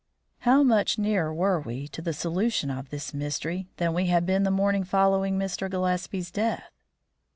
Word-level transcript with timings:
How 0.39 0.63
much 0.63 0.97
nearer 0.97 1.31
were 1.31 1.59
we 1.61 1.87
to 1.89 2.01
the 2.01 2.11
solution 2.11 2.71
of 2.71 2.89
this 2.89 3.13
mystery 3.13 3.67
than 3.77 3.93
we 3.93 4.07
had 4.07 4.25
been 4.25 4.41
the 4.41 4.49
morning 4.49 4.83
following 4.83 5.37
Mr. 5.37 5.69
Gillespie's 5.69 6.31
death? 6.31 6.71